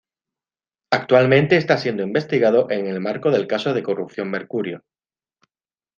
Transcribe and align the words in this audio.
Actualmente, 0.91 1.57
está 1.57 1.77
siendo 1.77 2.01
investigado 2.01 2.71
en 2.71 2.87
el 2.87 2.99
marco 3.01 3.29
del 3.29 3.45
caso 3.45 3.71
de 3.75 3.83
corrupción 3.83 4.31
Mercurio. 4.31 4.83